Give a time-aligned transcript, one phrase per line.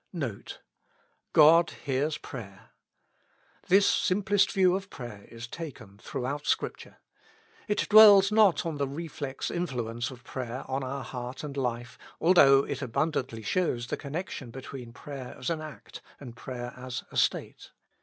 [0.13, 0.61] NOTE.
[0.99, 1.03] *'
[1.33, 2.69] God hears prayer.^'
[3.67, 6.97] This simplest view of prayer is taken throughout Scripture.
[7.67, 12.63] It dwells not on the reflex influence of prayer on our heart and Hfe, although
[12.65, 17.15] it abundantly shows the connection be tween prayer as an act, and prayer as a
[17.15, 17.69] state.